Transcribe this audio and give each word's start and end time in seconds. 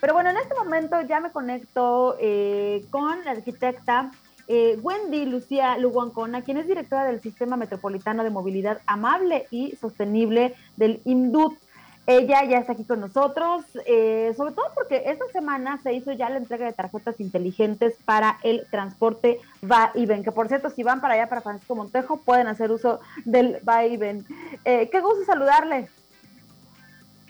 Pero 0.00 0.14
bueno, 0.14 0.30
en 0.30 0.38
este 0.38 0.54
momento 0.54 1.00
ya 1.02 1.20
me 1.20 1.30
conecto 1.30 2.16
eh, 2.18 2.84
con 2.90 3.24
la 3.24 3.32
arquitecta 3.32 4.10
eh, 4.48 4.78
Wendy 4.82 5.26
Lucía 5.26 5.78
Luguancona, 5.78 6.42
quien 6.42 6.56
es 6.56 6.66
directora 6.66 7.04
del 7.04 7.20
Sistema 7.20 7.56
Metropolitano 7.56 8.24
de 8.24 8.30
Movilidad 8.30 8.80
Amable 8.86 9.46
y 9.50 9.76
Sostenible 9.76 10.54
del 10.76 11.00
IMDUT. 11.04 11.56
Ella 12.06 12.42
ya 12.44 12.58
está 12.58 12.72
aquí 12.72 12.84
con 12.84 12.98
nosotros, 12.98 13.62
eh, 13.86 14.32
sobre 14.36 14.52
todo 14.52 14.66
porque 14.74 15.04
esta 15.06 15.26
semana 15.28 15.78
se 15.82 15.92
hizo 15.92 16.10
ya 16.10 16.28
la 16.30 16.38
entrega 16.38 16.66
de 16.66 16.72
tarjetas 16.72 17.20
inteligentes 17.20 17.94
para 18.04 18.40
el 18.42 18.66
transporte 18.70 19.38
va 19.62 19.92
y 19.94 20.06
ven, 20.06 20.24
que 20.24 20.32
por 20.32 20.48
cierto, 20.48 20.70
si 20.70 20.82
van 20.82 21.00
para 21.00 21.14
allá, 21.14 21.28
para 21.28 21.42
Francisco 21.42 21.76
Montejo, 21.76 22.16
pueden 22.16 22.48
hacer 22.48 22.72
uso 22.72 22.98
del 23.24 23.60
va 23.68 23.84
y 23.84 23.96
ven. 23.96 24.26
Eh, 24.64 24.88
qué 24.90 25.00
gusto 25.00 25.24
saludarle. 25.24 25.88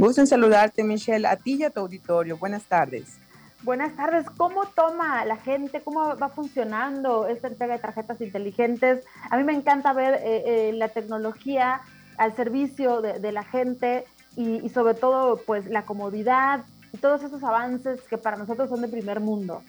Gusto 0.00 0.22
en 0.22 0.26
saludarte, 0.26 0.82
Michelle, 0.82 1.26
a 1.26 1.36
ti 1.36 1.56
y 1.56 1.64
a 1.64 1.68
tu 1.68 1.80
auditorio. 1.80 2.38
Buenas 2.38 2.62
tardes. 2.62 3.18
Buenas 3.62 3.94
tardes. 3.96 4.24
¿Cómo 4.38 4.64
toma 4.64 5.27
la 5.27 5.36
gente? 5.36 5.82
¿Cómo 5.82 6.16
va 6.16 6.30
funcionando 6.30 7.27
esta 7.27 7.48
entrega 7.48 7.74
de 7.74 7.80
tarjetas 7.80 8.18
inteligentes? 8.22 9.05
A 9.30 9.36
mí 9.36 9.44
me 9.44 9.52
encanta 9.52 9.92
ver 9.92 10.18
eh, 10.24 10.72
la 10.72 10.88
tecnología 10.88 11.82
al 12.16 12.34
servicio 12.34 13.02
de 13.02 13.32
la 13.32 13.42
gente 13.42 14.06
y, 14.36 14.66
sobre 14.70 14.94
todo 14.94 15.36
pues 15.36 15.66
la 15.66 15.84
comodidad 15.84 16.64
y 16.94 16.96
todos 16.96 17.22
esos 17.22 17.44
avances 17.44 18.00
que 18.08 18.16
para 18.16 18.38
nosotros 18.38 18.70
son 18.70 18.80
de 18.80 18.88
primer 18.88 19.20
mundo. 19.20 19.62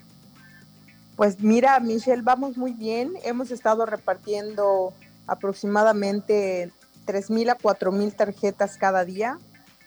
Pues 1.18 1.42
mira, 1.42 1.78
Michelle, 1.82 2.22
vamos 2.22 2.56
muy 2.56 2.72
bien. 2.72 3.12
Hemos 3.26 3.52
estado 3.52 3.86
repartiendo 3.86 4.94
aproximadamente 5.28 6.72
3.000 7.06 7.52
a 7.52 7.58
4.000 7.58 8.16
tarjetas 8.16 8.78
cada 8.78 9.04
día. 9.04 9.38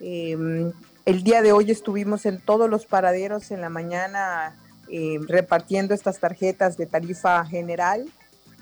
Em, 0.06 0.70
el 1.06 1.22
día 1.22 1.40
de 1.40 1.52
hoy 1.52 1.70
estuvimos 1.70 2.26
en 2.26 2.38
todos 2.38 2.68
los 2.68 2.84
paraderos 2.84 3.50
en 3.50 3.62
la 3.62 3.70
mañana 3.70 4.54
em, 4.90 5.26
repartiendo 5.26 5.94
estas 5.94 6.18
tarjetas 6.20 6.76
de 6.76 6.84
tarifa 6.84 7.42
general 7.46 8.04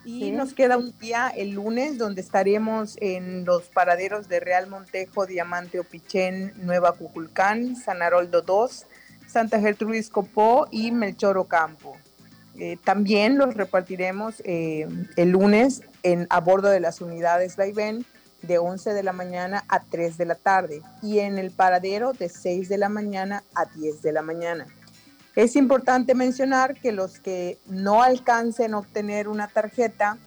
y 0.04 0.30
nos 0.30 0.54
queda 0.54 0.76
un 0.76 0.96
día 1.00 1.32
el 1.36 1.50
lunes 1.50 1.98
donde 1.98 2.20
estaremos 2.20 2.96
en 3.00 3.44
los 3.44 3.64
paraderos 3.64 4.28
de 4.28 4.38
Real 4.38 4.68
Montejo, 4.68 5.26
Diamante 5.26 5.80
Opichén, 5.80 6.52
Nueva 6.58 6.92
Cuculcán, 6.92 7.74
San 7.74 8.02
Haroldo 8.02 8.42
2, 8.42 8.86
Santa 9.26 9.58
Gertrudis 9.58 10.10
Copó 10.10 10.68
y 10.70 10.92
Melchor 10.92 11.38
Ocampo. 11.38 11.96
Eh, 12.56 12.76
también 12.84 13.36
los 13.36 13.54
repartiremos 13.54 14.42
eh, 14.44 14.86
el 15.16 15.30
lunes 15.30 15.82
en, 16.04 16.28
a 16.30 16.40
bordo 16.40 16.68
de 16.68 16.78
las 16.78 17.00
unidades 17.00 17.56
Vaivén 17.56 18.06
de 18.42 18.58
11 18.58 18.92
de 18.92 19.02
la 19.02 19.12
mañana 19.12 19.64
a 19.68 19.80
3 19.80 20.18
de 20.18 20.24
la 20.24 20.34
tarde 20.34 20.82
y 21.02 21.20
en 21.20 21.38
el 21.38 21.50
paradero 21.50 22.12
de 22.12 22.28
6 22.28 22.68
de 22.68 22.78
la 22.78 22.88
mañana 22.88 23.44
a 23.54 23.66
10 23.66 24.02
de 24.02 24.12
la 24.12 24.22
mañana. 24.22 24.66
Es 25.34 25.56
importante 25.56 26.14
mencionar 26.14 26.74
que 26.74 26.92
los 26.92 27.18
que 27.18 27.58
no 27.66 28.02
alcancen 28.02 28.74
a 28.74 28.78
obtener 28.78 29.28
una 29.28 29.48
tarjeta 29.48 30.18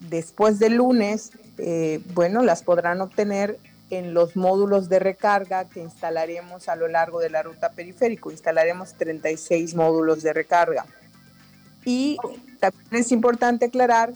después 0.00 0.58
del 0.58 0.74
lunes, 0.74 1.30
eh, 1.58 2.00
bueno, 2.14 2.42
las 2.42 2.62
podrán 2.62 3.00
obtener 3.00 3.58
en 3.90 4.14
los 4.14 4.34
módulos 4.34 4.88
de 4.88 4.98
recarga 4.98 5.68
que 5.68 5.80
instalaremos 5.80 6.68
a 6.68 6.76
lo 6.76 6.88
largo 6.88 7.20
de 7.20 7.30
la 7.30 7.42
ruta 7.42 7.70
periférico. 7.72 8.30
Instalaremos 8.30 8.94
36 8.94 9.74
módulos 9.74 10.22
de 10.22 10.32
recarga. 10.32 10.86
Y 11.84 12.16
también 12.58 13.02
es 13.02 13.12
importante 13.12 13.66
aclarar 13.66 14.12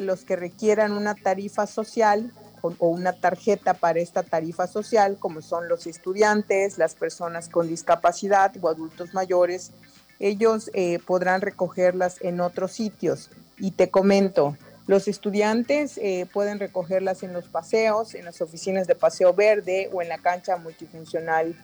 los 0.00 0.24
que 0.24 0.36
requieran 0.36 0.92
una 0.92 1.14
tarifa 1.14 1.66
social 1.66 2.32
o 2.62 2.88
una 2.88 3.12
tarjeta 3.12 3.74
para 3.74 4.00
esta 4.00 4.22
tarifa 4.22 4.66
social, 4.66 5.18
como 5.18 5.42
son 5.42 5.68
los 5.68 5.86
estudiantes, 5.86 6.78
las 6.78 6.94
personas 6.94 7.48
con 7.48 7.68
discapacidad 7.68 8.52
o 8.60 8.68
adultos 8.68 9.12
mayores, 9.12 9.72
ellos 10.18 10.70
eh, 10.72 10.98
podrán 11.04 11.42
recogerlas 11.42 12.22
en 12.22 12.40
otros 12.40 12.72
sitios. 12.72 13.30
Y 13.58 13.72
te 13.72 13.90
comento, 13.90 14.56
los 14.86 15.08
estudiantes 15.08 15.98
eh, 15.98 16.26
pueden 16.32 16.58
recogerlas 16.58 17.22
en 17.22 17.32
los 17.32 17.48
paseos, 17.48 18.14
en 18.14 18.24
las 18.24 18.40
oficinas 18.40 18.86
de 18.86 18.94
paseo 18.94 19.34
verde 19.34 19.90
o 19.92 20.00
en 20.00 20.08
la 20.08 20.18
cancha 20.18 20.56
multifuncional 20.56 21.54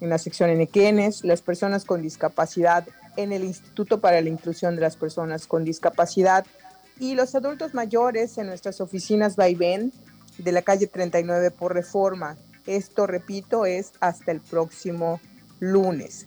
en 0.00 0.08
la 0.10 0.18
sección 0.18 0.50
Enequenes, 0.50 1.24
las 1.24 1.42
personas 1.42 1.84
con 1.84 2.02
discapacidad 2.02 2.86
en 3.16 3.32
el 3.32 3.44
Instituto 3.44 4.00
para 4.00 4.20
la 4.20 4.28
Inclusión 4.28 4.76
de 4.76 4.82
las 4.82 4.96
Personas 4.96 5.46
con 5.46 5.64
Discapacidad 5.64 6.46
y 7.00 7.14
los 7.14 7.34
adultos 7.34 7.74
mayores 7.74 8.38
en 8.38 8.46
nuestras 8.46 8.80
oficinas 8.80 9.36
Vaivén 9.36 9.92
de 10.38 10.52
la 10.52 10.62
calle 10.62 10.86
39 10.86 11.50
por 11.50 11.74
reforma. 11.74 12.36
Esto, 12.66 13.06
repito, 13.06 13.66
es 13.66 13.92
hasta 14.00 14.32
el 14.32 14.40
próximo 14.40 15.20
lunes. 15.60 16.26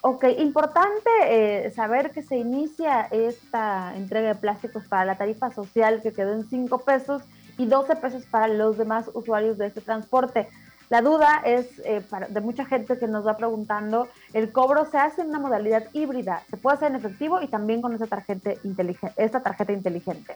Ok, 0.00 0.24
importante 0.38 1.10
eh, 1.28 1.70
saber 1.70 2.10
que 2.10 2.22
se 2.22 2.36
inicia 2.36 3.02
esta 3.12 3.96
entrega 3.96 4.28
de 4.28 4.34
plásticos 4.34 4.84
para 4.88 5.04
la 5.04 5.16
tarifa 5.16 5.52
social 5.52 6.02
que 6.02 6.12
quedó 6.12 6.32
en 6.32 6.48
5 6.48 6.78
pesos 6.80 7.22
y 7.56 7.66
12 7.66 7.96
pesos 7.96 8.24
para 8.24 8.48
los 8.48 8.78
demás 8.78 9.08
usuarios 9.14 9.58
de 9.58 9.66
este 9.66 9.80
transporte. 9.80 10.48
La 10.92 11.00
duda 11.00 11.40
es 11.46 11.68
eh, 11.86 12.02
de 12.28 12.40
mucha 12.42 12.66
gente 12.66 12.98
que 12.98 13.08
nos 13.08 13.26
va 13.26 13.38
preguntando, 13.38 14.08
el 14.34 14.52
cobro 14.52 14.84
se 14.90 14.98
hace 14.98 15.22
en 15.22 15.28
una 15.28 15.38
modalidad 15.38 15.84
híbrida, 15.94 16.42
se 16.50 16.58
puede 16.58 16.76
hacer 16.76 16.90
en 16.90 16.96
efectivo 16.96 17.40
y 17.40 17.48
también 17.48 17.80
con 17.80 17.94
esta 17.94 18.06
tarjeta 18.06 18.52
inteligente. 18.62 19.14
Esta 19.16 19.42
tarjeta 19.42 19.72
inteligente. 19.72 20.34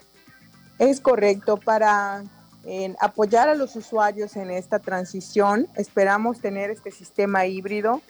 Es 0.79 0.99
correcto, 0.99 1.57
para 1.57 2.23
en 2.65 2.95
apoyar 2.99 3.49
a 3.49 3.53
los 3.53 3.75
usuarios 3.75 4.35
en 4.35 4.49
esta 4.49 4.79
transición. 4.79 5.67
Esperamos 5.75 6.41
tener 6.41 6.71
este 6.71 6.89
sistema 6.89 7.45
híbrido 7.45 8.01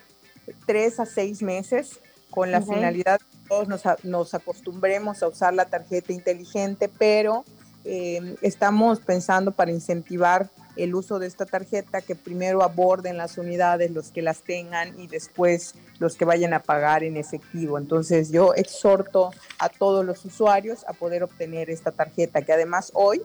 tres 0.66 1.02
a 1.02 1.06
seis 1.06 1.42
meses 1.42 2.00
con 2.32 2.50
la 2.50 2.62
finalidad 2.62 3.20
de 3.20 3.26
que 3.26 3.48
todos 3.50 4.06
nos, 4.06 4.34
acostumbremos 4.34 5.22
a 5.22 5.28
usar 5.28 5.54
la 5.54 5.66
tarjeta 5.66 6.14
inteligente, 6.14 6.90
pero 6.98 7.44
eh, 7.84 8.38
estamos 8.42 9.02
pensando 9.02 9.52
para 9.52 9.72
incentivar 9.72 10.50
el 10.78 10.96
uso 10.96 11.20
de 11.20 11.28
esta 11.28 11.46
tarjeta 11.46 12.02
que 12.02 12.16
primero 12.16 12.64
aborden 12.64 13.18
las 13.18 13.38
unidades 13.38 13.92
los 13.92 14.12
que 14.12 14.22
las 14.22 14.42
tengan 14.42 15.00
y 15.00 15.08
después 15.08 15.76
los 16.00 16.16
que 16.16 16.26
vayan 16.26 16.54
a 16.54 16.60
pagar 16.60 17.04
en 17.04 17.18
efectivo. 17.18 17.78
Entonces 17.78 18.32
yo 18.32 18.54
exhorto 18.54 19.32
a 19.60 19.70
todos 19.70 20.06
los 20.06 20.24
usuarios 20.26 20.86
a 20.88 20.94
poder 20.94 21.24
obtener 21.24 21.70
esta 21.70 21.92
tarjeta 21.92 22.42
que 22.42 22.54
además 22.54 22.92
hoy 22.94 23.22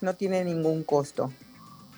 no 0.00 0.14
tiene 0.14 0.44
ningún 0.44 0.82
costo. 0.84 1.30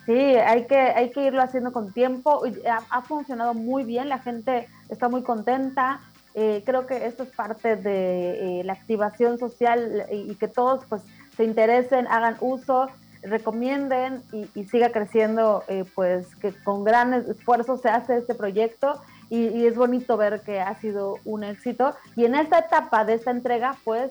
Sí, 0.08 0.14
hay 0.14 0.64
que, 0.64 0.78
hay 0.78 1.10
que 1.10 1.26
irlo 1.26 1.42
haciendo 1.42 1.70
con 1.70 1.92
tiempo. 1.92 2.42
Ha, 2.90 3.02
funcionado 3.02 3.52
muy 3.52 3.84
bien, 3.84 4.08
la 4.08 4.18
gente 4.18 4.66
está 4.88 5.10
muy 5.10 5.22
contenta. 5.22 6.00
Eh, 6.32 6.62
creo 6.64 6.86
que 6.86 7.04
esto 7.04 7.24
es 7.24 7.28
parte 7.30 7.76
de 7.76 8.60
eh, 8.60 8.64
la 8.64 8.72
activación 8.72 9.38
social 9.38 10.06
y, 10.10 10.34
que 10.36 10.48
todos 10.48 10.86
pues 10.88 11.02
se 11.36 11.44
interesen, 11.44 12.06
hagan 12.06 12.38
uso, 12.40 12.88
recomienden 13.28 14.22
y, 14.32 14.64
siga 14.64 14.90
creciendo, 14.90 15.64
eh, 15.68 15.84
pues 15.94 16.34
que 16.36 16.52
con 16.52 16.84
gran 16.84 17.14
esfuerzo 17.14 17.76
se 17.76 17.88
hace 17.88 18.18
este 18.18 18.34
proyecto 18.34 19.00
y, 19.30 19.66
es 19.66 19.76
bonito 19.76 20.16
ver 20.16 20.40
que 20.42 20.60
ha 20.60 20.74
sido 20.80 21.16
un 21.24 21.44
éxito. 21.44 21.94
Y 22.16 22.24
en 22.24 22.34
esta 22.34 22.58
etapa 22.58 23.04
de 23.04 23.14
esta 23.14 23.30
entrega, 23.30 23.76
pues 23.84 24.10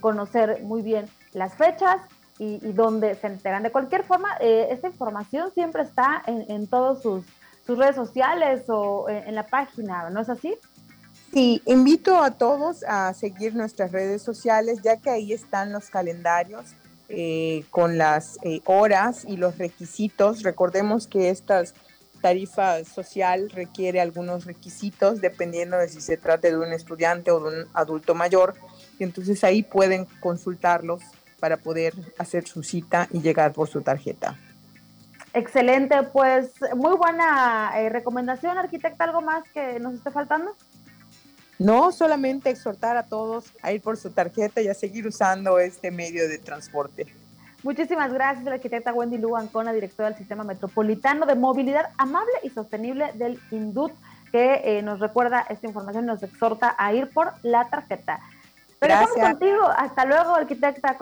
conocer 0.00 0.62
muy 0.62 0.80
bien 0.80 1.06
las 1.34 1.54
fechas, 1.54 2.00
y, 2.38 2.58
donde 2.72 3.14
se 3.14 3.26
entregan. 3.26 3.62
De 3.62 3.70
cualquier 3.70 4.04
forma, 4.04 4.36
eh, 4.40 4.68
esta 4.70 4.88
información 4.88 5.52
siempre 5.52 5.82
está 5.82 6.22
en, 6.26 6.44
en 6.50 6.66
todas 6.66 7.02
sus, 7.02 7.24
sus, 7.66 7.78
redes 7.78 7.96
sociales 7.96 8.64
o 8.68 9.08
en, 9.08 9.34
la 9.34 9.46
página, 9.46 10.10
¿no 10.10 10.20
es 10.20 10.28
así? 10.28 10.56
Sí, 11.32 11.62
invito 11.66 12.22
a 12.22 12.32
todos 12.32 12.84
a 12.84 13.12
seguir 13.14 13.54
nuestras 13.54 13.92
redes 13.92 14.22
sociales, 14.22 14.80
ya 14.82 14.96
que 14.98 15.10
ahí 15.10 15.32
están 15.32 15.72
los 15.72 15.90
calendarios 15.90 16.74
eh, 17.08 17.64
con 17.70 17.98
las 17.98 18.38
eh, 18.42 18.60
horas 18.64 19.24
y 19.26 19.36
los 19.36 19.58
requisitos. 19.58 20.42
Recordemos 20.42 21.06
que 21.06 21.30
esta 21.30 21.62
tarifa 22.20 22.82
social 22.84 23.50
requiere 23.50 24.00
algunos 24.00 24.46
requisitos 24.46 25.20
dependiendo 25.20 25.76
de 25.76 25.88
si 25.88 26.00
se 26.00 26.16
trata 26.16 26.48
de 26.48 26.56
un 26.56 26.72
estudiante 26.72 27.30
o 27.30 27.40
de 27.40 27.62
un 27.62 27.68
adulto 27.74 28.14
mayor. 28.14 28.54
Y 28.98 29.04
entonces 29.04 29.44
ahí 29.44 29.62
pueden 29.62 30.06
consultarlos 30.20 31.02
para 31.38 31.58
poder 31.58 31.92
hacer 32.18 32.46
su 32.46 32.62
cita 32.62 33.08
y 33.12 33.20
llegar 33.20 33.52
por 33.52 33.68
su 33.68 33.82
tarjeta. 33.82 34.38
Excelente, 35.34 36.04
pues 36.04 36.52
muy 36.76 36.96
buena 36.96 37.72
eh, 37.76 37.88
recomendación, 37.90 38.56
arquitecta. 38.56 39.04
¿Algo 39.04 39.20
más 39.20 39.42
que 39.52 39.78
nos 39.80 39.94
esté 39.94 40.10
faltando? 40.10 40.56
No, 41.58 41.92
solamente 41.92 42.50
exhortar 42.50 42.96
a 42.96 43.04
todos 43.04 43.52
a 43.62 43.72
ir 43.72 43.80
por 43.80 43.96
su 43.96 44.10
tarjeta 44.10 44.60
y 44.60 44.68
a 44.68 44.74
seguir 44.74 45.06
usando 45.06 45.58
este 45.58 45.90
medio 45.90 46.28
de 46.28 46.38
transporte. 46.38 47.06
Muchísimas 47.62 48.12
gracias, 48.12 48.44
la 48.44 48.54
arquitecta 48.54 48.92
Wendy 48.92 49.16
Luancona, 49.16 49.72
directora 49.72 50.10
del 50.10 50.18
Sistema 50.18 50.44
Metropolitano 50.44 51.24
de 51.24 51.34
Movilidad 51.34 51.90
Amable 51.96 52.32
y 52.42 52.50
Sostenible 52.50 53.12
del 53.14 53.40
INDUT, 53.50 53.92
que 54.30 54.60
eh, 54.64 54.82
nos 54.82 55.00
recuerda 55.00 55.46
esta 55.48 55.66
información 55.66 56.04
y 56.04 56.08
nos 56.08 56.22
exhorta 56.22 56.74
a 56.76 56.92
ir 56.92 57.08
por 57.08 57.32
la 57.42 57.68
tarjeta. 57.70 58.20
Pero 58.80 58.94
estamos 58.94 59.30
contigo. 59.30 59.62
Hasta 59.76 60.04
luego, 60.04 60.34
arquitecta. 60.34 60.98